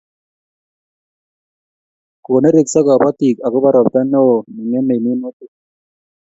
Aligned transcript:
Ko 2.23 2.31
nerekso 2.41 2.79
kabotik 2.87 3.37
akobo 3.45 3.67
ropta 3.75 4.01
neo 4.11 4.31
ne 4.53 4.61
ngemei 4.67 5.03
minutik 5.05 5.51